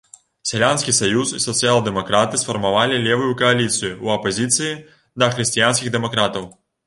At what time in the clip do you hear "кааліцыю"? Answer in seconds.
3.43-3.91